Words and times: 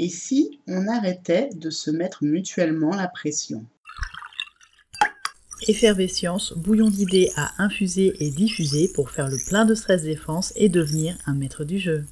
Et 0.00 0.10
si 0.10 0.60
on 0.68 0.86
arrêtait 0.86 1.50
de 1.56 1.70
se 1.70 1.90
mettre 1.90 2.22
mutuellement 2.22 2.94
la 2.94 3.08
pression? 3.08 3.64
Effervescience, 5.66 6.52
bouillon 6.56 6.88
d'idées 6.88 7.32
à 7.34 7.60
infuser 7.60 8.14
et 8.20 8.30
diffuser 8.30 8.92
pour 8.94 9.10
faire 9.10 9.26
le 9.26 9.38
plein 9.48 9.64
de 9.64 9.74
stress 9.74 10.04
défense 10.04 10.52
et 10.54 10.68
devenir 10.68 11.18
un 11.26 11.34
maître 11.34 11.64
du 11.64 11.80
jeu. 11.80 12.04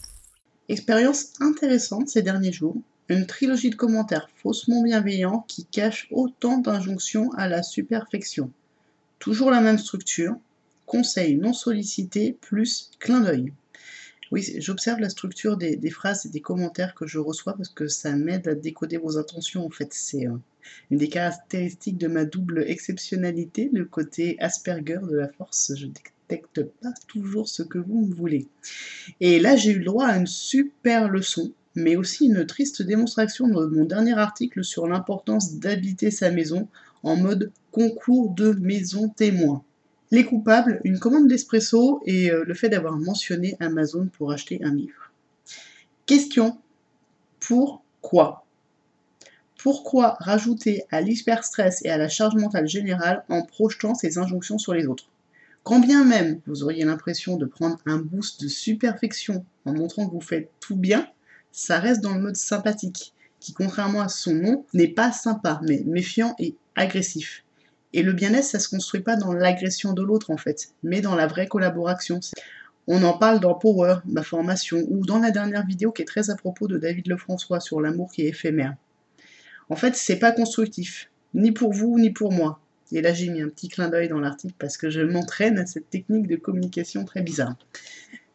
Expérience 0.69 1.35
intéressante 1.39 2.09
ces 2.09 2.23
derniers 2.23 2.51
jours, 2.53 2.77
une 3.09 3.25
trilogie 3.25 3.71
de 3.71 3.77
commentaires 3.77 4.31
faussement 4.35 4.83
bienveillants 4.83 5.45
qui 5.47 5.65
cachent 5.65 6.09
autant 6.11 6.59
d'injonctions 6.59 7.31
à 7.35 7.47
la 7.47 7.63
superfection. 7.63 8.51
Toujours 9.21 9.53
la 9.53 9.61
même 9.61 9.79
structure, 9.79 10.35
conseils 10.87 11.37
non 11.37 11.53
sollicités 11.53 12.37
plus 12.41 12.91
clin 12.99 13.21
d'œil. 13.21 13.53
Oui, 14.33 14.57
j'observe 14.59 15.01
la 15.01 15.09
structure 15.09 15.57
des, 15.57 15.91
phrases 15.91 16.27
et 16.27 16.29
des 16.29 16.41
commentaires 16.41 16.95
que 16.95 17.07
je 17.07 17.19
reçois 17.19 17.55
parce 17.57 17.69
que 17.69 17.87
ça 17.87 18.13
m'aide 18.13 18.49
à 18.49 18.55
décoder 18.55 18.97
vos 18.97 19.19
intentions. 19.19 19.65
En 19.65 19.71
fait, 19.71 19.93
c'est 19.93 20.27
euh, 20.27 20.37
une 20.91 20.99
des 20.99 21.09
caractéristiques 21.09 21.99
de 21.99 22.09
ma 22.09 22.25
double 22.25 22.65
exceptionnalité, 22.67 23.71
le 23.73 23.85
côté 23.85 24.37
Asperger 24.41 24.99
de 25.09 25.17
la 25.17 25.29
force. 25.29 25.73
Je 25.77 25.87
détecte 25.87 26.63
pas 26.83 26.93
toujours 27.07 27.49
ce 27.49 27.63
que 27.63 27.79
vous 27.79 28.07
me 28.07 28.15
voulez. 28.15 28.49
Et 29.21 29.39
là, 29.39 29.55
j'ai 29.55 29.73
eu 29.73 29.79
le 29.79 29.85
droit 29.85 30.07
à 30.07 30.17
une 30.17 30.27
super 30.27 31.09
leçon, 31.09 31.53
mais 31.77 31.95
aussi 31.95 32.27
une 32.27 32.45
triste 32.47 32.83
démonstration 32.83 33.47
de 33.47 33.67
mon 33.67 33.85
dernier 33.85 34.19
article 34.19 34.65
sur 34.65 34.89
l'importance 34.89 35.55
d'habiter 35.55 36.11
sa 36.11 36.33
maison 36.33 36.69
en 37.05 37.17
mode 37.17 37.53
concours 37.71 38.35
de 38.35 38.53
maison 38.53 39.09
témoin. 39.09 39.63
Les 40.13 40.25
coupables, 40.25 40.81
une 40.85 41.01
commande 41.01 41.27
d'espresso 41.27 42.01
et 42.07 42.31
euh, 42.31 42.45
le 42.45 42.55
fait 42.55 42.69
d'avoir 42.69 42.97
mentionné 42.97 43.57
Amazon 43.59 44.09
pour 44.17 44.31
acheter 44.31 44.61
un 44.63 44.73
livre. 44.73 45.11
Question. 46.07 46.59
Pourquoi 47.41 48.47
Pourquoi 49.59 50.17
rajouter 50.21 50.85
à 50.91 51.01
l'hyperstress 51.01 51.85
et 51.85 51.91
à 51.91 51.99
la 51.99 52.09
charge 52.09 52.37
mentale 52.37 52.69
générale 52.69 53.25
en 53.29 53.43
projetant 53.43 53.95
ces 53.95 54.19
injonctions 54.19 54.59
sur 54.59 54.75
les 54.75 54.87
autres? 54.87 55.09
Quand 55.65 55.81
bien 55.81 56.05
même 56.05 56.41
vous 56.47 56.63
auriez 56.63 56.85
l'impression 56.85 57.37
de 57.37 57.45
prendre 57.45 57.79
un 57.87 57.99
boost 57.99 58.41
de 58.41 58.47
superfection 58.47 59.45
en 59.65 59.73
montrant 59.73 60.07
que 60.07 60.13
vous 60.13 60.21
faites 60.21 60.51
tout 60.61 60.77
bien, 60.77 61.09
ça 61.51 61.81
reste 61.81 62.01
dans 62.01 62.15
le 62.15 62.21
mode 62.21 62.37
sympathique, 62.37 63.13
qui 63.41 63.53
contrairement 63.53 64.03
à 64.03 64.09
son 64.09 64.35
nom 64.35 64.65
n'est 64.73 64.87
pas 64.87 65.11
sympa, 65.11 65.61
mais 65.65 65.83
méfiant 65.85 66.37
et 66.39 66.55
agressif. 66.77 67.43
Et 67.97 68.03
le 68.03 68.13
bien-être, 68.13 68.45
ça 68.45 68.59
se 68.59 68.69
construit 68.69 69.01
pas 69.01 69.17
dans 69.17 69.33
l'agression 69.33 69.95
de 69.95 70.03
l'autre 70.03 70.31
en 70.31 70.37
fait, 70.37 70.69
mais 70.83 71.01
dans 71.01 71.15
la 71.15 71.27
vraie 71.27 71.47
collaboration. 71.47 72.21
On 72.87 73.03
en 73.03 73.17
parle 73.17 73.41
dans 73.41 73.55
Power, 73.55 74.01
ma 74.05 74.23
formation, 74.23 74.85
ou 74.91 75.07
dans 75.07 75.19
la 75.19 75.31
dernière 75.31 75.65
vidéo 75.65 75.93
qui 75.93 76.03
est 76.03 76.05
très 76.05 76.29
à 76.29 76.37
propos 76.37 76.69
de 76.69 76.77
David 76.77 77.09
Lefrançois 77.09 77.59
sur 77.59 77.81
l'amour 77.81 78.13
qui 78.13 78.21
est 78.21 78.29
éphémère. 78.29 78.75
En 79.71 79.77
fait, 79.77 79.97
c'est 79.97 80.19
pas 80.19 80.31
constructif, 80.31 81.11
ni 81.33 81.53
pour 81.53 81.73
vous, 81.73 81.99
ni 81.99 82.11
pour 82.11 82.33
moi. 82.33 82.61
Et 82.93 83.01
là, 83.01 83.15
j'ai 83.15 83.31
mis 83.31 83.41
un 83.41 83.49
petit 83.49 83.69
clin 83.69 83.89
d'œil 83.89 84.11
dans 84.11 84.21
l'article 84.21 84.55
parce 84.59 84.77
que 84.77 84.91
je 84.91 85.01
m'entraîne 85.01 85.59
à 85.59 85.65
cette 85.65 85.89
technique 85.89 86.27
de 86.27 86.37
communication 86.37 87.07
très 87.07 87.23
bizarre. 87.23 87.57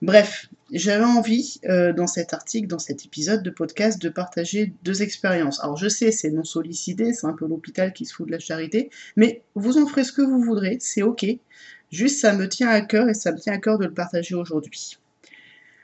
Bref, 0.02 0.50
j'avais 0.72 1.04
envie, 1.04 1.60
euh, 1.66 1.94
dans 1.94 2.08
cet 2.08 2.34
article, 2.34 2.68
dans 2.68 2.80
cet 2.80 3.06
épisode 3.06 3.44
de 3.44 3.52
podcast, 3.52 4.02
de 4.02 4.10
partager 4.10 4.74
deux 4.84 5.04
expériences. 5.04 5.64
Alors 5.64 5.78
je 5.78 5.88
sais, 5.88 6.12
c'est 6.12 6.32
non 6.32 6.44
sollicité, 6.44 7.14
c'est 7.14 7.28
un 7.28 7.34
peu 7.34 7.48
l'hôpital 7.48 7.94
qui 7.94 8.06
se 8.06 8.16
fout 8.16 8.26
de 8.26 8.32
la 8.32 8.40
charité, 8.40 8.90
mais 9.16 9.44
vous 9.54 9.78
en 9.78 9.86
ferez 9.86 10.04
ce 10.04 10.12
que 10.12 10.24
vous 10.24 10.42
voudrez, 10.42 10.78
c'est 10.80 11.04
ok. 11.04 11.26
Juste, 11.92 12.20
ça 12.20 12.34
me 12.34 12.50
tient 12.50 12.70
à 12.70 12.82
cœur 12.82 13.10
et 13.10 13.14
ça 13.14 13.32
me 13.32 13.38
tient 13.38 13.54
à 13.54 13.60
cœur 13.60 13.78
de 13.78 13.86
le 13.86 13.94
partager 13.94 14.34
aujourd'hui. 14.34 14.98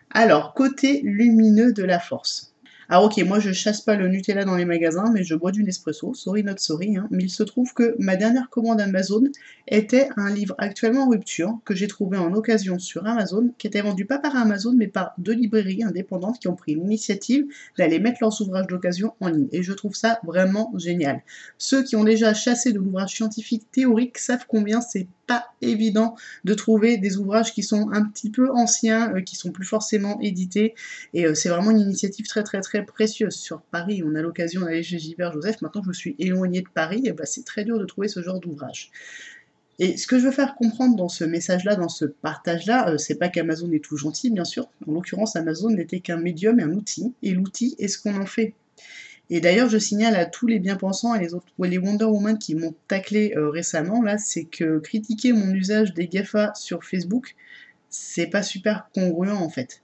Alors, 0.09 0.53
côté 0.55 1.01
lumineux 1.03 1.73
de 1.73 1.83
la 1.83 1.99
force. 1.99 2.53
Alors 2.89 3.03
ok, 3.05 3.17
moi 3.25 3.39
je 3.39 3.51
chasse 3.51 3.81
pas 3.81 3.95
le 3.97 4.07
Nutella 4.07 4.45
dans 4.45 4.55
les 4.55 4.63
magasins, 4.63 5.11
mais 5.13 5.25
je 5.25 5.35
bois 5.35 5.51
du 5.51 5.61
Nespresso, 5.61 6.13
sorry 6.13 6.43
not 6.43 6.55
sorry, 6.55 6.95
hein. 6.95 7.09
mais 7.11 7.23
il 7.23 7.29
se 7.29 7.43
trouve 7.43 7.73
que 7.73 7.97
ma 7.99 8.15
dernière 8.15 8.49
commande 8.49 8.79
Amazon 8.79 9.23
était 9.67 10.07
un 10.15 10.33
livre 10.33 10.55
actuellement 10.57 11.03
en 11.03 11.09
rupture 11.09 11.59
que 11.65 11.75
j'ai 11.75 11.87
trouvé 11.87 12.17
en 12.17 12.31
occasion 12.31 12.79
sur 12.79 13.05
Amazon, 13.05 13.53
qui 13.57 13.67
était 13.67 13.81
vendu 13.81 14.05
pas 14.05 14.19
par 14.19 14.37
Amazon, 14.37 14.73
mais 14.73 14.87
par 14.87 15.13
deux 15.17 15.33
librairies 15.33 15.83
indépendantes 15.83 16.39
qui 16.39 16.47
ont 16.47 16.55
pris 16.55 16.75
l'initiative 16.75 17.45
d'aller 17.77 17.99
mettre 17.99 18.19
leurs 18.21 18.41
ouvrages 18.41 18.67
d'occasion 18.67 19.13
en 19.19 19.27
ligne. 19.27 19.49
Et 19.51 19.63
je 19.63 19.73
trouve 19.73 19.95
ça 19.95 20.21
vraiment 20.23 20.71
génial. 20.77 21.23
Ceux 21.57 21.83
qui 21.83 21.97
ont 21.97 22.05
déjà 22.05 22.33
chassé 22.33 22.71
de 22.71 22.79
l'ouvrage 22.79 23.15
scientifique 23.15 23.69
théorique 23.69 24.17
savent 24.17 24.45
combien 24.47 24.79
c'est 24.79 25.07
pas 25.27 25.45
évident 25.61 26.15
de 26.45 26.53
trouver 26.53 26.97
des 26.97 27.17
ouvrages 27.17 27.53
qui 27.53 27.61
sont 27.61 27.89
un 27.91 28.03
petit 28.05 28.31
peu 28.31 28.49
anciens, 28.51 29.13
euh, 29.13 29.21
qui 29.21 29.35
sont 29.35 29.51
plus 29.51 29.65
forcément 29.65 30.19
édités. 30.21 30.73
Et 31.13 31.25
euh, 31.25 31.35
c'est 31.35 31.49
vraiment 31.49 31.71
une 31.71 31.79
initiative 31.79 32.27
très 32.27 32.43
très 32.43 32.61
très 32.61 32.83
précieuse. 32.85 33.35
Sur 33.35 33.61
Paris, 33.61 34.01
on 34.05 34.15
a 34.15 34.21
l'occasion 34.21 34.61
d'aller 34.61 34.83
chez 34.83 34.97
Gilbert 34.97 35.33
Joseph. 35.33 35.61
Maintenant 35.61 35.81
que 35.81 35.93
je 35.93 35.97
suis 35.97 36.15
éloigné 36.17 36.61
de 36.61 36.69
Paris, 36.73 37.01
et 37.05 37.09
eh 37.09 37.13
ben, 37.13 37.25
c'est 37.25 37.45
très 37.45 37.65
dur 37.65 37.79
de 37.79 37.85
trouver 37.85 38.07
ce 38.07 38.23
genre 38.23 38.39
d'ouvrage. 38.39 38.91
Et 39.79 39.95
ce 39.97 40.07
que 40.07 40.17
je 40.17 40.25
veux 40.25 40.31
faire 40.31 40.55
comprendre 40.55 40.95
dans 40.95 41.09
ce 41.09 41.23
message-là, 41.23 41.75
dans 41.75 41.89
ce 41.89 42.05
partage-là, 42.05 42.89
euh, 42.89 42.97
c'est 42.97 43.15
pas 43.15 43.29
qu'Amazon 43.29 43.71
est 43.71 43.83
tout 43.83 43.97
gentil, 43.97 44.31
bien 44.31 44.45
sûr. 44.45 44.69
En 44.87 44.93
l'occurrence, 44.93 45.35
Amazon 45.35 45.69
n'était 45.69 45.99
qu'un 45.99 46.17
médium 46.17 46.59
et 46.59 46.63
un 46.63 46.71
outil. 46.71 47.13
Et 47.21 47.31
l'outil 47.31 47.75
est 47.77 47.87
ce 47.87 47.99
qu'on 47.99 48.19
en 48.19 48.25
fait. 48.25 48.55
Et 49.29 49.41
d'ailleurs, 49.41 49.69
je 49.69 49.77
signale 49.77 50.15
à 50.15 50.25
tous 50.25 50.47
les 50.47 50.59
bien-pensants 50.59 51.13
et 51.13 51.19
les 51.19 51.33
autres, 51.33 51.47
les 51.59 51.77
Wonder 51.77 52.05
Woman 52.05 52.37
qui 52.37 52.55
m'ont 52.55 52.73
taclé 52.87 53.33
euh, 53.35 53.49
récemment, 53.49 54.01
là, 54.01 54.17
c'est 54.17 54.45
que 54.45 54.79
critiquer 54.79 55.33
mon 55.33 55.53
usage 55.53 55.93
des 55.93 56.07
GAFA 56.07 56.53
sur 56.55 56.85
Facebook, 56.85 57.35
c'est 57.89 58.27
pas 58.27 58.43
super 58.43 58.89
congruent 58.93 59.31
en 59.31 59.49
fait. 59.49 59.81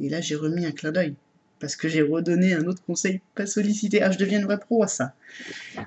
Et 0.00 0.08
là, 0.08 0.20
j'ai 0.20 0.34
remis 0.36 0.66
un 0.66 0.72
clin 0.72 0.92
d'œil. 0.92 1.14
Parce 1.60 1.76
que 1.76 1.88
j'ai 1.88 2.02
redonné 2.02 2.52
un 2.52 2.66
autre 2.66 2.82
conseil 2.84 3.20
pas 3.34 3.46
sollicité. 3.46 4.02
Ah, 4.02 4.10
je 4.10 4.18
deviens 4.18 4.38
une 4.40 4.44
vraie 4.44 4.58
pro 4.58 4.82
à 4.82 4.86
ça. 4.86 5.14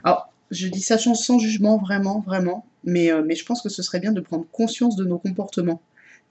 Alors, 0.03 0.33
je 0.49 0.67
dis 0.67 0.81
ça 0.81 0.97
sans 0.97 1.39
jugement, 1.39 1.77
vraiment, 1.77 2.21
vraiment. 2.21 2.65
Mais, 2.83 3.11
euh, 3.11 3.21
mais 3.23 3.35
je 3.35 3.45
pense 3.45 3.61
que 3.61 3.69
ce 3.69 3.83
serait 3.83 3.99
bien 3.99 4.11
de 4.11 4.21
prendre 4.21 4.45
conscience 4.51 4.95
de 4.95 5.05
nos 5.05 5.19
comportements. 5.19 5.81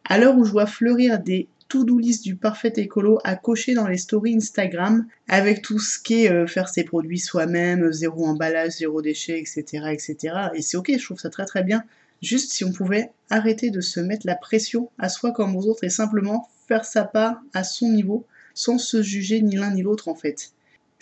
À 0.05 0.19
l'heure 0.19 0.37
où 0.37 0.45
je 0.45 0.51
vois 0.51 0.67
fleurir 0.67 1.21
des 1.21 1.49
to-do 1.69 2.01
du 2.01 2.37
parfait 2.37 2.73
écolo 2.77 3.19
à 3.25 3.37
cocher 3.37 3.75
dans 3.75 3.89
les 3.89 3.97
stories 3.97 4.37
Instagram 4.37 5.07
avec 5.29 5.63
tout 5.63 5.79
ce 5.79 5.99
qui 5.99 6.25
est 6.25 6.31
euh, 6.31 6.47
faire 6.47 6.69
ses 6.69 6.85
produits 6.85 7.19
soi-même, 7.19 7.93
zéro 7.93 8.27
emballage, 8.27 8.73
zéro 8.79 9.03
déchet, 9.03 9.39
etc. 9.39 9.89
etc. 9.91 10.17
Et 10.55 10.63
c'est 10.63 10.77
ok, 10.77 10.93
je 10.97 11.05
trouve 11.05 11.19
ça 11.19 11.31
très 11.31 11.47
très 11.47 11.63
bien. 11.63 11.83
Juste 12.23 12.53
si 12.53 12.65
on 12.65 12.73
pouvait 12.73 13.11
arrêter 13.31 13.71
de 13.71 13.81
se 13.81 14.01
mettre 14.01 14.27
la 14.27 14.37
pression 14.37 14.91
à 14.99 15.09
soi 15.09 15.33
comme 15.33 15.57
aux 15.57 15.67
autres 15.67 15.85
et 15.85 15.91
simplement 15.91 16.49
faire 16.67 16.85
sa 16.85 17.05
part 17.05 17.43
à 17.53 17.65
son 17.65 17.91
niveau 17.91 18.25
sans 18.55 18.79
se 18.79 19.03
juger 19.03 19.43
ni 19.43 19.57
l'un 19.57 19.73
ni 19.73 19.83
l'autre 19.83 20.09
en 20.09 20.15
fait 20.15 20.53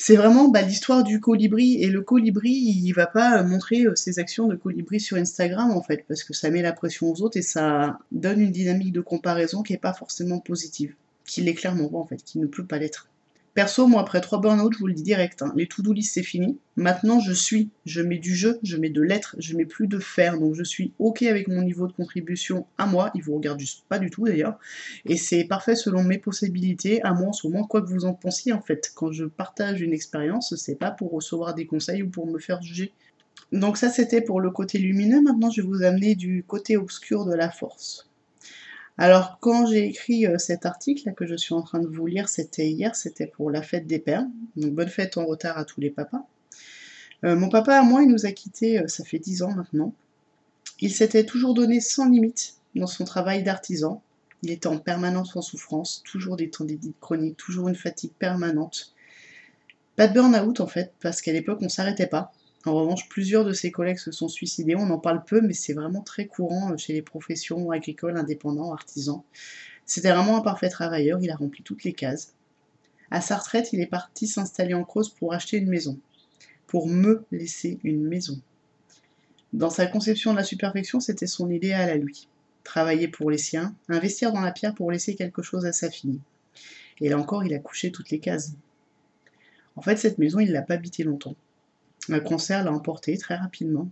c'est 0.07 0.17
vraiment 0.17 0.49
bah, 0.49 0.61
l'histoire 0.61 1.03
du 1.03 1.19
colibri. 1.19 1.83
Et 1.83 1.89
le 1.89 2.03
colibri, 2.03 2.51
il 2.51 2.93
va 2.93 3.07
pas 3.07 3.43
montrer 3.43 3.87
euh, 3.87 3.95
ses 3.95 4.19
actions 4.19 4.47
de 4.49 4.55
colibri 4.55 5.01
sur 5.01 5.17
Instagram, 5.17 5.71
en 5.71 5.81
fait, 5.83 6.05
parce 6.07 6.25
que 6.25 6.35
ça 6.35 6.51
met 6.51 6.61
la 6.61 6.75
pression 6.75 7.11
aux 7.11 7.23
autres 7.23 7.39
et 7.39 7.43
ça 7.43 7.99
donne 8.13 8.43
une 8.43 8.51
dynamique 8.51 8.93
de 8.93 9.01
comparaison 9.01 9.63
qui 9.63 9.73
est 9.73 9.79
pas 9.79 9.95
forcément 9.95 10.41
positive. 10.41 10.95
Qui 11.25 11.41
l'est 11.41 11.55
clairement 11.55 11.89
pas, 11.89 11.97
en 11.97 12.07
fait, 12.07 12.23
qui 12.23 12.39
ne 12.39 12.45
peut 12.45 12.67
pas 12.67 12.79
l'être. 12.79 13.09
Perso, 13.55 13.87
moi, 13.87 14.01
après 14.01 14.21
trois 14.21 14.41
burn-out, 14.41 14.73
je 14.75 14.79
vous 14.81 14.89
le 14.89 14.95
dis 14.95 15.05
direct, 15.05 15.41
hein, 15.43 15.53
les 15.55 15.69
to-do 15.69 15.93
list, 15.93 16.15
c'est 16.15 16.25
fini. 16.25 16.59
Maintenant, 16.75 17.21
je 17.21 17.33
suis, 17.33 17.71
je 17.87 18.03
mets 18.03 18.19
du 18.19 18.35
jeu, 18.35 18.59
je 18.65 18.77
mets 18.77 18.91
de 18.91 19.01
l'être, 19.01 19.37
je 19.39 19.57
mets 19.57 19.65
plus 19.65 19.87
de 19.87 20.01
faire. 20.01 20.41
Donc, 20.41 20.57
je 20.57 20.65
suis 20.65 20.93
OK 20.99 21.23
avec 21.23 21.47
mon 21.47 21.63
niveau 21.63 21.87
de 21.87 21.93
contribution 21.93 22.67
à 22.79 22.87
moi. 22.87 23.13
Il 23.15 23.23
vous 23.23 23.37
regarde 23.37 23.61
juste 23.61 23.85
pas 23.89 24.01
du 24.01 24.11
tout, 24.11 24.27
d'ailleurs. 24.27 24.59
Et 25.05 25.17
c'est 25.17 25.45
parfait 25.45 25.77
selon 25.77 26.03
mes 26.03 26.19
possibilités, 26.19 27.01
à 27.05 27.13
moi 27.13 27.29
en 27.29 27.33
ce 27.33 27.47
moment, 27.47 27.65
quoi 27.65 27.81
que 27.81 27.89
vous 27.89 28.07
en 28.07 28.15
pensiez, 28.15 28.53
en 28.53 28.61
fait. 28.61 28.91
Quand 28.97 29.13
je 29.13 29.25
partage 29.25 29.81
une 29.81 29.93
expérience, 29.93 30.57
c'est 30.57 30.75
pas 30.75 30.91
pour 30.91 31.13
recevoir 31.13 31.55
des 31.55 31.67
conseils 31.67 32.03
ou 32.03 32.11
pour 32.11 32.27
me 32.27 32.41
faire 32.41 32.61
juger. 32.61 32.93
Donc 33.53 33.77
ça, 33.77 33.89
c'était 33.89 34.21
pour 34.21 34.41
le 34.41 34.51
côté 34.51 34.79
lumineux. 34.79 35.23
Maintenant, 35.23 35.51
je 35.51 35.63
vais 35.63 35.69
vous 35.69 35.85
amener 35.85 36.17
du 36.17 36.43
côté 36.43 36.77
obscur 36.77 37.25
de 37.25 37.35
la 37.35 37.51
force. 37.51 38.09
Alors, 38.97 39.39
quand 39.41 39.67
j'ai 39.67 39.87
écrit 39.89 40.27
euh, 40.27 40.39
cet 40.39 40.67
article 40.67 41.15
que 41.15 41.27
je 41.27 41.35
suis 41.35 41.55
en 41.55 41.63
train 41.63 41.81
de 41.81 41.89
vous 41.89 42.07
lire, 42.07 42.29
c'était 42.29 42.69
hier, 42.69 42.95
c'était 42.95 43.27
pour 43.27 43.51
la 43.51 43.61
fête 43.61 43.87
des 43.87 43.99
pères. 43.99 44.25
Donc, 44.57 44.73
bonne 44.73 44.89
fête 44.89 45.17
en 45.17 45.27
retard 45.27 45.59
à 45.59 45.65
tous 45.65 45.81
les 45.81 45.91
papas. 45.91 46.27
Euh, 47.25 47.35
mon 47.35 47.49
papa, 47.49 47.77
à 47.79 47.83
moi, 47.83 48.03
il 48.03 48.09
nous 48.09 48.27
a 48.27 48.33
quittés, 48.33 48.79
euh, 48.79 48.87
ça 48.87 49.05
fait 49.05 49.19
dix 49.19 49.43
ans 49.43 49.53
maintenant. 49.53 49.93
Il 50.81 50.93
s'était 50.93 51.25
toujours 51.25 51.55
donné 51.55 51.81
sans 51.81 52.09
limite 52.09 52.55
dans 52.77 52.87
son 52.87 53.05
travail 53.05 53.43
d'artisan. 53.43 54.03
Il 54.43 54.51
était 54.51 54.67
en 54.69 54.79
permanence 54.79 55.35
en 55.35 55.43
souffrance, 55.43 56.03
toujours 56.05 56.37
des 56.37 56.51
tendinites 56.51 57.01
chroniques, 57.01 57.37
toujours 57.37 57.69
une 57.69 57.75
fatigue 57.75 58.13
permanente. 58.13 58.95
Pas 59.97 60.07
de 60.07 60.13
burn-out 60.13 60.61
en 60.61 60.67
fait, 60.67 60.93
parce 61.01 61.23
qu'à 61.23 61.33
l'époque 61.33 61.61
on 61.63 61.69
s'arrêtait 61.69 62.07
pas. 62.07 62.33
En 62.67 62.75
revanche, 62.75 63.09
plusieurs 63.09 63.45
de 63.45 63.53
ses 63.53 63.71
collègues 63.71 63.99
se 63.99 64.11
sont 64.11 64.29
suicidés. 64.29 64.75
On 64.75 64.89
en 64.91 64.99
parle 64.99 65.25
peu, 65.25 65.43
mais 65.43 65.53
c'est 65.53 65.75
vraiment 65.75 66.01
très 66.01 66.27
courant 66.27 66.73
euh, 66.73 66.77
chez 66.77 66.95
les 66.95 67.03
professions 67.03 67.71
agricoles, 67.71 68.17
indépendants, 68.17 68.73
artisans. 68.73 69.23
C'était 69.85 70.11
vraiment 70.11 70.39
un 70.39 70.41
parfait 70.41 70.71
travailleur, 70.71 71.21
il 71.21 71.31
a 71.31 71.37
rempli 71.37 71.63
toutes 71.63 71.85
les 71.85 71.93
cases. 71.93 72.33
À 73.11 73.21
sa 73.21 73.37
retraite, 73.37 73.73
il 73.75 73.81
est 73.81 73.87
parti 73.87 74.27
s'installer 74.27 74.73
en 74.73 74.85
Creuse 74.85 75.11
pour 75.11 75.35
acheter 75.35 75.59
une 75.59 75.69
maison. 75.69 75.99
Pour 76.67 76.89
me 76.89 77.25
laisser 77.31 77.79
une 77.85 78.03
maison. 78.03 78.41
Dans 79.53 79.71
sa 79.71 79.87
conception 79.87 80.33
de 80.33 80.39
la 80.39 80.45
superfection, 80.45 81.01
c'était 81.01 81.27
son 81.27 81.51
idéal 81.51 81.91
à 81.91 81.97
lui. 81.97 82.29
Travailler 82.65 83.09
pour 83.09 83.31
les 83.31 83.39
siens, 83.39 83.75
investir 83.91 84.33
dans 84.33 84.41
la 84.41 84.53
pierre 84.53 84.75
pour 84.75 84.91
laisser 84.91 85.15
quelque 85.17 85.43
chose 85.43 85.67
à 85.67 85.73
sa 85.73 85.91
fille. 85.91 86.19
Et 87.01 87.11
là 87.11 87.19
encore, 87.19 87.45
il 87.45 87.53
a 87.53 87.59
couché 87.59 87.93
toutes 87.93 88.11
les 88.11 88.21
cases. 88.21 88.53
En 89.77 89.83
fait, 89.83 89.97
cette 89.97 90.19
maison, 90.19 90.41
il 90.41 90.51
l'a 90.51 90.63
pas 90.63 90.75
habité 90.75 91.05
longtemps. 91.05 91.37
Un 92.09 92.21
cancer 92.21 92.65
l'a 92.65 92.73
emporté 92.73 93.17
très 93.17 93.37
rapidement, 93.37 93.89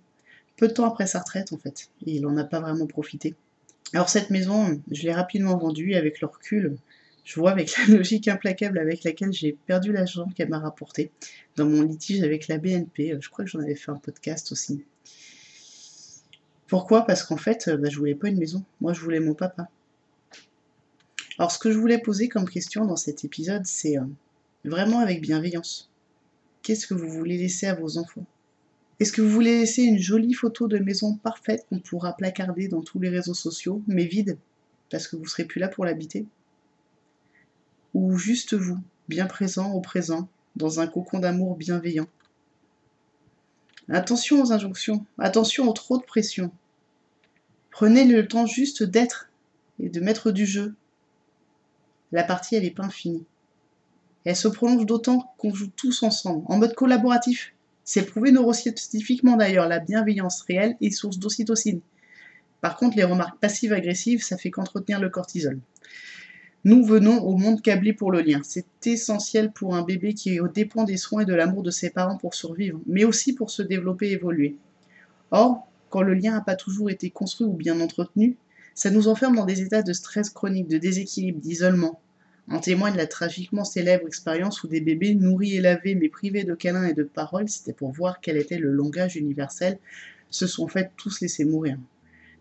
peu 0.57 0.69
de 0.69 0.73
temps 0.73 0.87
après 0.87 1.07
sa 1.07 1.21
retraite 1.21 1.53
en 1.53 1.59
fait, 1.59 1.91
et 2.07 2.13
il 2.17 2.23
n'en 2.23 2.37
a 2.37 2.45
pas 2.45 2.61
vraiment 2.61 2.87
profité. 2.87 3.35
Alors 3.95 4.09
cette 4.09 4.31
maison, 4.31 4.81
je 4.91 5.03
l'ai 5.03 5.13
rapidement 5.13 5.57
vendue 5.57 5.95
avec 5.95 6.21
le 6.21 6.27
recul. 6.27 6.77
Je 7.25 7.39
vois 7.39 7.51
avec 7.51 7.77
la 7.89 7.97
logique 7.97 8.29
implacable 8.29 8.79
avec 8.79 9.05
laquelle 9.05 9.33
j'ai 9.33 9.57
perdu 9.67 9.93
l'argent 9.93 10.29
qu'elle 10.35 10.49
m'a 10.49 10.59
rapporté 10.59 11.11
dans 11.57 11.67
mon 11.67 11.83
litige 11.83 12.23
avec 12.23 12.49
la 12.49 12.59
BNP. 12.59 13.17
Je 13.21 13.29
crois 13.29 13.45
que 13.45 13.51
j'en 13.51 13.61
avais 13.61 13.75
fait 13.75 13.91
un 13.91 13.97
podcast 13.97 14.53
aussi. 14.53 14.85
Pourquoi? 16.67 17.05
Parce 17.05 17.23
qu'en 17.23 17.37
fait, 17.37 17.69
bah, 17.69 17.91
je 17.91 17.99
voulais 17.99 18.15
pas 18.15 18.29
une 18.29 18.39
maison. 18.39 18.65
Moi, 18.81 18.95
je 18.95 19.01
voulais 19.01 19.21
mon 19.21 19.35
papa. 19.35 19.69
Alors, 21.39 21.53
ce 21.53 21.59
que 21.59 21.71
je 21.71 21.77
voulais 21.77 21.99
poser 21.99 22.29
comme 22.29 22.49
question 22.49 22.87
dans 22.87 22.97
cet 22.97 23.25
épisode, 23.25 23.67
c'est 23.67 23.99
euh, 23.99 24.05
vraiment 24.65 25.01
avec 25.01 25.21
bienveillance. 25.21 25.92
Qu'est-ce 26.63 26.87
que 26.87 26.95
vous 26.95 27.09
voulez 27.09 27.39
laisser 27.39 27.67
à 27.67 27.75
vos 27.75 27.99
enfants? 27.99 28.25
Est-ce 29.01 29.13
que 29.13 29.21
vous 29.21 29.31
voulez 29.31 29.59
laisser 29.59 29.83
une 29.83 29.99
jolie 29.99 30.33
photo 30.33 30.69
de 30.69 30.79
maison 30.79 31.17
parfaite 31.17 31.67
qu'on 31.69 31.81
pourra 31.81 32.17
placarder 32.17 32.69
dans 32.69 32.83
tous 32.83 33.01
les 33.01 33.09
réseaux 33.09 33.35
sociaux, 33.35 33.83
mais 33.89 34.05
vide, 34.05 34.39
parce 34.89 35.09
que 35.09 35.17
vous 35.17 35.27
serez 35.27 35.45
plus 35.45 35.59
là 35.59 35.67
pour 35.67 35.85
l'habiter? 35.85 36.25
Ou 37.95 38.17
juste 38.17 38.55
vous, 38.55 38.79
bien 39.09 39.27
présent 39.27 39.73
au 39.73 39.81
présent, 39.81 40.29
dans 40.55 40.79
un 40.79 40.87
cocon 40.87 41.19
d'amour 41.19 41.57
bienveillant? 41.57 42.07
Attention 43.89 44.41
aux 44.41 44.53
injonctions, 44.53 45.05
attention 45.19 45.69
aux 45.69 45.73
trop 45.73 45.99
de 45.99 46.05
pression. 46.05 46.53
Prenez 47.73 48.05
le 48.05 48.29
temps 48.29 48.47
juste 48.47 48.85
d'être 48.85 49.31
et 49.81 49.89
de 49.89 50.01
mettre 50.01 50.31
du 50.31 50.47
jeu. 50.47 50.77
La 52.13 52.23
partie, 52.23 52.55
elle 52.55 52.63
n'est 52.63 52.71
pas 52.71 52.85
infinie 52.85 53.27
elle 54.25 54.37
se 54.37 54.49
prolonge 54.49 54.87
d'autant 54.87 55.35
qu'on 55.39 55.55
joue 55.55 55.71
tous 55.75 56.03
ensemble, 56.03 56.45
en 56.47 56.59
mode 56.59 56.75
collaboratif. 56.75 57.55
C'est 57.85 58.07
prouvé 58.07 58.31
neuroscientifiquement 58.31 59.37
d'ailleurs, 59.37 59.69
la 59.69 59.81
bienveillance 59.81 60.43
réelle 60.43 60.77
est 60.81 60.91
source 60.91 61.19
d'ocytocine. 61.19 61.81
Par 62.61 62.77
contre, 62.77 62.97
les 62.97 63.05
remarques 63.05 63.41
passives-agressives, 63.41 64.23
ça 64.23 64.37
fait 64.37 64.51
qu'entretenir 64.51 65.01
le 65.01 65.11
cortisol. 65.11 65.59
Nous 66.65 66.85
venons 66.85 67.19
au 67.25 67.37
monde 67.37 67.61
câblé 67.61 67.93
pour 67.93 68.13
le 68.13 68.21
lien. 68.21 68.41
C'est 68.45 68.87
essentiel 68.87 69.51
pour 69.51 69.75
un 69.75 69.83
bébé 69.83 70.15
qui 70.15 70.39
dépend 70.55 70.85
des 70.85 70.97
soins 70.97 71.23
et 71.23 71.25
de 71.25 71.35
l'amour 71.35 71.65
de 71.65 71.73
ses 71.73 71.91
parents 71.91 72.19
pour 72.19 72.35
survivre, 72.35 72.81
mais 72.87 73.05
aussi 73.05 73.33
pour 73.33 73.51
se 73.51 73.63
développer 73.63 74.11
et 74.11 74.13
évoluer. 74.13 74.57
Or, 75.33 75.67
quand 75.91 76.03
le 76.03 76.15
lien 76.15 76.35
n'a 76.35 76.41
pas 76.41 76.55
toujours 76.55 76.89
été 76.89 77.11
construit 77.11 77.49
ou 77.49 77.55
bien 77.55 77.81
entretenu, 77.81 78.37
ça 78.75 78.91
nous 78.91 79.09
enferme 79.09 79.35
dans 79.35 79.45
des 79.45 79.61
états 79.61 79.83
de 79.83 79.93
stress 79.93 80.31
chronique, 80.31 80.69
de 80.69 80.79
déséquilibre, 80.79 81.41
d'isolement, 81.41 82.01
en 82.49 82.59
témoigne 82.59 82.97
la 82.97 83.07
tragiquement 83.07 83.65
célèbre 83.65 84.07
expérience 84.07 84.63
où 84.63 84.69
des 84.69 84.81
bébés 84.81 85.15
nourris 85.15 85.57
et 85.57 85.61
lavés 85.61 85.95
mais 85.95 86.09
privés 86.09 86.45
de 86.45 86.55
câlins 86.55 86.87
et 86.87 86.95
de 86.95 87.05
paroles, 87.05 87.49
c'était 87.49 87.73
pour 87.73 87.93
voir 87.93 88.21
quel 88.21 88.37
était 88.37 88.59
le 88.59 88.73
langage 88.73 89.17
universel, 89.17 89.79
se 90.31 90.47
sont 90.47 90.67
fait 90.67 90.91
tous 90.97 91.21
laisser 91.21 91.45
mourir. 91.45 91.79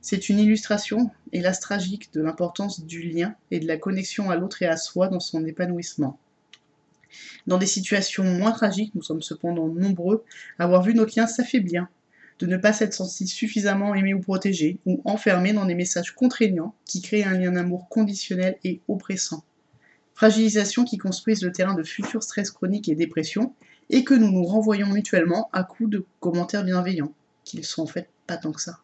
C'est 0.01 0.29
une 0.29 0.39
illustration, 0.39 1.11
hélas 1.31 1.59
tragique, 1.59 2.11
de 2.13 2.21
l'importance 2.21 2.83
du 2.83 3.03
lien 3.03 3.35
et 3.51 3.59
de 3.59 3.67
la 3.67 3.77
connexion 3.77 4.31
à 4.31 4.35
l'autre 4.35 4.63
et 4.63 4.67
à 4.67 4.77
soi 4.77 5.07
dans 5.07 5.19
son 5.19 5.45
épanouissement. 5.45 6.17
Dans 7.45 7.59
des 7.59 7.67
situations 7.67 8.23
moins 8.23 8.51
tragiques, 8.51 8.95
nous 8.95 9.03
sommes 9.03 9.21
cependant 9.21 9.67
nombreux 9.67 10.23
à 10.57 10.63
avoir 10.63 10.81
vu 10.81 10.95
notre 10.95 11.19
lien 11.19 11.27
s'affaiblir, 11.27 11.87
de 12.39 12.47
ne 12.47 12.57
pas 12.57 12.73
s'être 12.73 12.93
senti 12.93 13.27
suffisamment 13.27 13.93
aimé 13.93 14.15
ou 14.15 14.19
protégé, 14.19 14.79
ou 14.87 15.01
enfermé 15.05 15.53
dans 15.53 15.65
des 15.65 15.75
messages 15.75 16.15
contraignants 16.15 16.73
qui 16.85 17.01
créent 17.01 17.25
un 17.25 17.37
lien 17.37 17.51
d'amour 17.51 17.87
conditionnel 17.87 18.57
et 18.63 18.81
oppressant 18.87 19.43
fragilisation 20.21 20.83
qui 20.83 20.99
construisent 20.99 21.41
le 21.41 21.51
terrain 21.51 21.73
de 21.73 21.81
futurs 21.81 22.21
stress 22.21 22.51
chroniques 22.51 22.87
et 22.87 22.93
dépression, 22.93 23.55
et 23.89 24.03
que 24.03 24.13
nous 24.13 24.31
nous 24.31 24.43
renvoyons 24.43 24.85
mutuellement 24.85 25.49
à 25.51 25.63
coups 25.63 25.89
de 25.89 26.05
commentaires 26.19 26.63
bienveillants, 26.63 27.11
qu'ils 27.43 27.65
sont 27.65 27.81
en 27.81 27.87
fait 27.87 28.07
pas 28.27 28.37
tant 28.37 28.51
que 28.51 28.61
ça. 28.61 28.81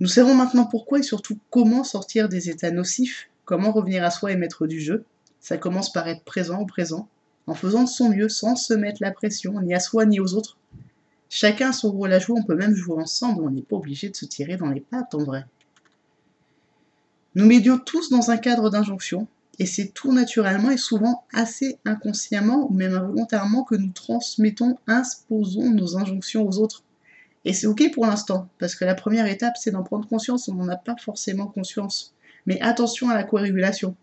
Nous 0.00 0.08
savons 0.08 0.34
maintenant 0.34 0.64
pourquoi 0.64 0.98
et 0.98 1.04
surtout 1.04 1.38
comment 1.50 1.84
sortir 1.84 2.28
des 2.28 2.50
états 2.50 2.72
nocifs, 2.72 3.30
comment 3.44 3.70
revenir 3.70 4.02
à 4.02 4.10
soi 4.10 4.32
et 4.32 4.36
mettre 4.36 4.66
du 4.66 4.80
jeu. 4.80 5.04
Ça 5.38 5.56
commence 5.56 5.92
par 5.92 6.08
être 6.08 6.24
présent 6.24 6.58
au 6.58 6.66
présent, 6.66 7.08
en 7.46 7.54
faisant 7.54 7.86
son 7.86 8.08
mieux 8.08 8.28
sans 8.28 8.56
se 8.56 8.74
mettre 8.74 9.02
la 9.02 9.12
pression, 9.12 9.60
ni 9.60 9.72
à 9.72 9.78
soi 9.78 10.04
ni 10.04 10.18
aux 10.18 10.34
autres. 10.34 10.56
Chacun 11.28 11.70
a 11.70 11.72
son 11.72 11.92
rôle 11.92 12.12
à 12.12 12.18
jouer, 12.18 12.40
on 12.40 12.44
peut 12.44 12.56
même 12.56 12.74
jouer 12.74 13.00
ensemble, 13.00 13.44
on 13.44 13.50
n'est 13.50 13.62
pas 13.62 13.76
obligé 13.76 14.08
de 14.08 14.16
se 14.16 14.24
tirer 14.24 14.56
dans 14.56 14.66
les 14.66 14.80
pattes 14.80 15.14
en 15.14 15.22
vrai. 15.22 15.46
Nous 17.36 17.46
médions 17.46 17.78
tous 17.78 18.10
dans 18.10 18.32
un 18.32 18.36
cadre 18.36 18.68
d'injonction, 18.68 19.28
et 19.58 19.66
c'est 19.66 19.88
tout 19.88 20.12
naturellement 20.12 20.70
et 20.70 20.76
souvent 20.76 21.24
assez 21.32 21.78
inconsciemment 21.84 22.70
ou 22.70 22.74
même 22.74 22.94
involontairement 22.94 23.64
que 23.64 23.74
nous 23.74 23.92
transmettons, 23.92 24.78
imposons 24.86 25.70
nos 25.70 25.96
injonctions 25.96 26.46
aux 26.46 26.58
autres. 26.58 26.82
Et 27.44 27.52
c'est 27.52 27.66
ok 27.66 27.92
pour 27.92 28.06
l'instant, 28.06 28.48
parce 28.58 28.74
que 28.74 28.84
la 28.84 28.94
première 28.94 29.26
étape, 29.26 29.56
c'est 29.56 29.72
d'en 29.72 29.82
prendre 29.82 30.08
conscience, 30.08 30.48
on 30.48 30.54
n'en 30.54 30.68
a 30.68 30.76
pas 30.76 30.96
forcément 30.96 31.46
conscience. 31.46 32.14
Mais 32.46 32.60
attention 32.60 33.10
à 33.10 33.14
la 33.14 33.24
co-régulation. 33.24 33.96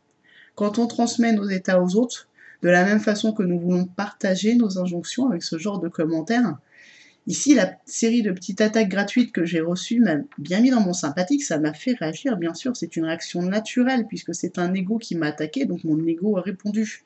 Quand 0.56 0.78
on 0.78 0.88
transmet 0.88 1.32
nos 1.32 1.48
états 1.48 1.82
aux 1.82 1.96
autres, 1.96 2.28
de 2.62 2.70
la 2.70 2.84
même 2.84 3.00
façon 3.00 3.32
que 3.32 3.44
nous 3.44 3.60
voulons 3.60 3.86
partager 3.86 4.56
nos 4.56 4.78
injonctions 4.78 5.30
avec 5.30 5.44
ce 5.44 5.58
genre 5.58 5.80
de 5.80 5.88
commentaires, 5.88 6.58
Ici, 7.28 7.54
la 7.54 7.78
série 7.86 8.24
de 8.24 8.32
petites 8.32 8.62
attaques 8.62 8.90
gratuites 8.90 9.32
que 9.32 9.46
j'ai 9.46 9.60
reçues 9.60 10.00
m'a 10.00 10.16
bien 10.38 10.62
mis 10.62 10.72
dans 10.72 10.82
mon 10.82 10.94
sympathique, 10.94 11.44
ça 11.44 11.60
m'a 11.60 11.74
fait 11.74 11.94
réagir, 11.94 12.38
bien 12.38 12.54
sûr, 12.54 12.76
c'est 12.76 12.96
une 12.96 13.06
réaction 13.06 13.44
naturelle, 13.44 14.08
puisque 14.08 14.34
c'est 14.34 14.58
un 14.58 14.74
ego 14.74 14.98
qui 14.98 15.16
m'a 15.16 15.28
attaqué, 15.28 15.66
donc 15.66 15.84
mon 15.84 16.04
ego 16.08 16.38
a 16.38 16.42
répondu. 16.42 17.04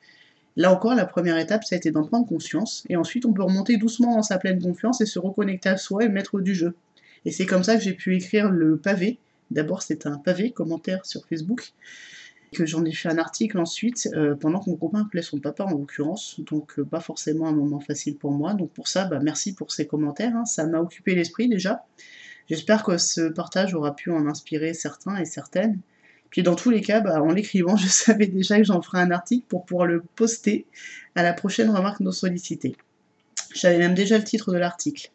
Là 0.56 0.72
encore, 0.72 0.94
la 0.94 1.04
première 1.04 1.36
étape, 1.36 1.64
ça 1.64 1.74
a 1.74 1.78
été 1.78 1.90
d'en 1.90 2.06
prendre 2.06 2.26
conscience, 2.26 2.84
et 2.88 2.96
ensuite 2.96 3.26
on 3.26 3.32
peut 3.32 3.42
remonter 3.42 3.76
doucement 3.76 4.14
dans 4.14 4.22
sa 4.22 4.38
pleine 4.38 4.62
confiance 4.62 5.00
et 5.00 5.06
se 5.06 5.18
reconnecter 5.18 5.68
à 5.68 5.76
soi 5.76 6.04
et 6.04 6.08
mettre 6.08 6.40
du 6.40 6.54
jeu. 6.54 6.74
Et 7.24 7.32
c'est 7.32 7.46
comme 7.46 7.64
ça 7.64 7.76
que 7.76 7.82
j'ai 7.82 7.94
pu 7.94 8.14
écrire 8.16 8.50
le 8.50 8.76
pavé. 8.76 9.18
D'abord, 9.50 9.82
c'est 9.82 10.06
un 10.06 10.16
pavé, 10.16 10.52
commentaire 10.52 11.04
sur 11.04 11.26
Facebook, 11.26 11.72
que 12.54 12.64
j'en 12.64 12.84
ai 12.86 12.92
fait 12.92 13.10
un 13.10 13.18
article 13.18 13.58
ensuite, 13.58 14.08
euh, 14.14 14.34
pendant 14.34 14.60
que 14.60 14.70
mon 14.70 14.76
copain 14.76 15.02
appelait 15.02 15.22
son 15.22 15.38
papa 15.38 15.64
en 15.64 15.72
l'occurrence, 15.72 16.40
donc 16.40 16.78
euh, 16.78 16.84
pas 16.84 17.00
forcément 17.00 17.46
un 17.46 17.52
moment 17.52 17.80
facile 17.80 18.16
pour 18.16 18.32
moi. 18.32 18.54
Donc 18.54 18.70
pour 18.72 18.88
ça, 18.88 19.04
bah, 19.04 19.18
merci 19.22 19.54
pour 19.54 19.72
ces 19.72 19.86
commentaires, 19.86 20.34
hein. 20.34 20.46
ça 20.46 20.66
m'a 20.66 20.80
occupé 20.80 21.14
l'esprit 21.14 21.48
déjà. 21.48 21.84
J'espère 22.48 22.82
que 22.82 22.96
ce 22.98 23.28
partage 23.28 23.74
aura 23.74 23.94
pu 23.94 24.10
en 24.10 24.26
inspirer 24.26 24.74
certains 24.74 25.16
et 25.16 25.24
certaines. 25.24 25.80
Puis 26.30 26.42
dans 26.42 26.56
tous 26.56 26.70
les 26.70 26.80
cas, 26.80 27.00
bah, 27.00 27.22
en 27.22 27.32
l'écrivant, 27.32 27.76
je 27.76 27.88
savais 27.88 28.26
déjà 28.26 28.58
que 28.58 28.64
j'en 28.64 28.80
ferais 28.80 29.00
un 29.00 29.10
article 29.10 29.44
pour 29.48 29.66
pouvoir 29.66 29.86
le 29.86 30.02
poster 30.16 30.66
à 31.14 31.22
la 31.22 31.32
prochaine 31.32 31.70
remarque 31.70 32.00
non 32.00 32.12
sollicitée. 32.12 32.76
J'avais 33.54 33.78
même 33.78 33.94
déjà 33.94 34.18
le 34.18 34.24
titre 34.24 34.52
de 34.52 34.58
l'article. 34.58 35.10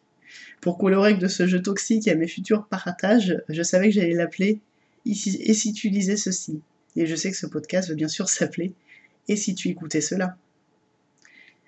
Pour 0.61 0.77
colorer 0.77 1.15
de 1.15 1.27
ce 1.27 1.47
jeu 1.47 1.61
toxique 1.61 2.07
à 2.07 2.15
mes 2.15 2.27
futurs 2.27 2.67
partages, 2.67 3.41
je 3.49 3.63
savais 3.63 3.89
que 3.89 3.95
j'allais 3.95 4.13
l'appeler 4.13 4.59
Et 5.05 5.13
si 5.13 5.73
tu 5.73 5.89
disais 5.89 6.17
ceci? 6.17 6.61
Et 6.95 7.05
je 7.05 7.15
sais 7.15 7.31
que 7.31 7.37
ce 7.37 7.45
podcast 7.45 7.89
va 7.89 7.95
bien 7.95 8.07
sûr 8.07 8.29
s'appeler 8.29 8.73
Et 9.27 9.35
si 9.35 9.55
tu 9.55 9.69
écoutais 9.69 10.01
cela? 10.01 10.37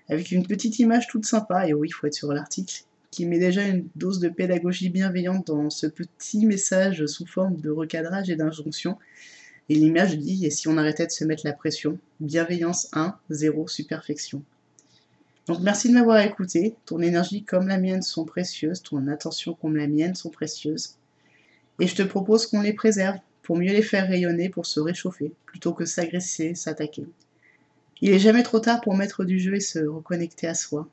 Avec 0.10 0.32
une 0.32 0.46
petite 0.46 0.80
image 0.80 1.08
toute 1.08 1.26
sympa, 1.26 1.68
et 1.68 1.74
oui, 1.74 1.88
il 1.90 1.92
faut 1.92 2.08
être 2.08 2.14
sur 2.14 2.34
l'article, 2.34 2.84
qui 3.12 3.26
met 3.26 3.40
déjà 3.40 3.66
une 3.66 3.88
dose 3.96 4.20
de 4.20 4.30
pédagogie 4.30 4.90
bienveillante 4.90 5.48
dans 5.48 5.70
ce 5.70 5.88
petit 5.88 6.46
message 6.46 7.06
sous 7.06 7.26
forme 7.26 7.58
de 7.62 7.70
recadrage 7.70 8.30
et 8.30 8.36
d'injonction. 8.36 8.98
Et 9.70 9.76
l'image 9.76 10.18
dit, 10.18 10.46
et 10.46 10.50
si 10.50 10.68
on 10.68 10.78
arrêtait 10.78 11.06
de 11.06 11.12
se 11.12 11.24
mettre 11.24 11.46
la 11.46 11.54
pression, 11.54 11.98
bienveillance 12.20 12.90
1, 12.94 13.16
0, 13.30 13.68
superfection. 13.68 14.44
Donc 15.48 15.60
merci 15.62 15.90
de 15.90 15.94
m'avoir 15.94 16.20
écouté. 16.20 16.76
Ton 16.86 17.02
énergie 17.02 17.44
comme 17.44 17.68
la 17.68 17.78
mienne 17.78 18.02
sont 18.02 18.26
précieuses, 18.26 18.82
ton 18.82 19.08
attention 19.08 19.54
comme 19.54 19.76
la 19.76 19.88
mienne 19.88 20.16
sont 20.16 20.30
précieuses. 20.30 20.96
Et 21.80 21.88
je 21.88 21.96
te 21.96 22.04
propose 22.04 22.48
qu'on 22.48 22.62
les 22.62 22.74
préserve 22.74 23.18
pour 23.44 23.58
mieux 23.58 23.72
les 23.72 23.82
faire 23.82 24.08
rayonner, 24.08 24.50
pour 24.50 24.66
se 24.66 24.80
réchauffer, 24.80 25.34
plutôt 25.46 25.74
que 25.74 25.86
s'agresser, 25.86 26.56
s'attaquer. 26.56 27.06
Il 28.02 28.12
est 28.12 28.20
jamais 28.20 28.44
trop 28.44 28.60
tard 28.60 28.82
pour 28.82 28.96
mettre 28.96 29.24
du 29.26 29.40
jeu 29.40 29.56
et 29.56 29.60
se 29.60 29.80
reconnecter 29.80 30.48
à 30.48 30.54
soi. 30.54 30.88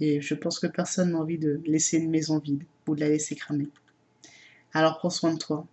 Et 0.00 0.20
je 0.20 0.34
pense 0.34 0.58
que 0.58 0.66
personne 0.66 1.12
n'a 1.12 1.18
envie 1.18 1.38
de 1.38 1.60
laisser 1.66 1.98
une 1.98 2.10
maison 2.10 2.38
vide 2.38 2.64
ou 2.86 2.94
de 2.94 3.00
la 3.00 3.08
laisser 3.08 3.34
cramer. 3.34 3.68
Alors 4.72 4.98
prends 4.98 5.10
soin 5.10 5.32
de 5.32 5.38
toi, 5.38 5.66